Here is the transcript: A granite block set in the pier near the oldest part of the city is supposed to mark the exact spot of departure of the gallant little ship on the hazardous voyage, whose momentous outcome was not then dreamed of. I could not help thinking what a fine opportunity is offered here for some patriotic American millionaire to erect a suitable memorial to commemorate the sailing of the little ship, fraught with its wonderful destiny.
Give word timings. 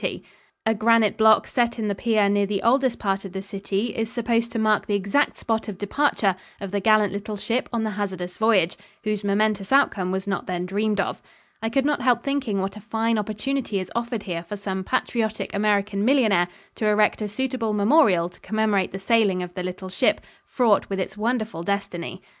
A 0.65 0.73
granite 0.73 1.15
block 1.15 1.45
set 1.45 1.77
in 1.77 1.87
the 1.87 1.93
pier 1.93 2.27
near 2.27 2.47
the 2.47 2.63
oldest 2.63 2.97
part 2.97 3.23
of 3.23 3.33
the 3.33 3.41
city 3.43 3.95
is 3.95 4.11
supposed 4.11 4.51
to 4.51 4.57
mark 4.57 4.87
the 4.87 4.95
exact 4.95 5.37
spot 5.37 5.67
of 5.67 5.77
departure 5.77 6.35
of 6.59 6.71
the 6.71 6.79
gallant 6.79 7.13
little 7.13 7.37
ship 7.37 7.69
on 7.71 7.83
the 7.83 7.91
hazardous 7.91 8.39
voyage, 8.39 8.77
whose 9.03 9.23
momentous 9.23 9.71
outcome 9.71 10.11
was 10.11 10.25
not 10.25 10.47
then 10.47 10.65
dreamed 10.65 10.99
of. 10.99 11.21
I 11.61 11.69
could 11.69 11.85
not 11.85 12.01
help 12.01 12.23
thinking 12.23 12.61
what 12.61 12.75
a 12.75 12.79
fine 12.81 13.19
opportunity 13.19 13.79
is 13.79 13.91
offered 13.95 14.23
here 14.23 14.41
for 14.41 14.55
some 14.55 14.83
patriotic 14.83 15.53
American 15.53 16.03
millionaire 16.03 16.47
to 16.77 16.87
erect 16.87 17.21
a 17.21 17.27
suitable 17.27 17.71
memorial 17.73 18.27
to 18.29 18.39
commemorate 18.39 18.89
the 18.89 18.97
sailing 18.97 19.43
of 19.43 19.53
the 19.53 19.61
little 19.61 19.89
ship, 19.89 20.19
fraught 20.47 20.89
with 20.89 20.99
its 20.99 21.15
wonderful 21.15 21.61
destiny. 21.61 22.23